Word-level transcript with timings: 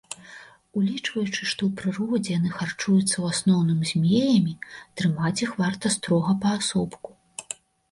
Улічваючы, 0.79 1.41
што 1.51 1.61
ў 1.67 1.69
прыродзе 1.81 2.31
яны 2.39 2.49
харчуюцца 2.55 3.05
ў 3.19 3.25
асноўным 3.37 3.85
змеямі, 3.91 4.53
трымаць 4.97 5.35
іх 5.45 5.55
варта 5.63 5.95
строга 5.99 6.37
паасобку. 6.49 7.09